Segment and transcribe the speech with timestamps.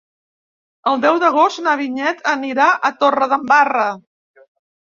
[0.91, 3.89] El deu d'agost na Vinyet anirà a Torredembarra.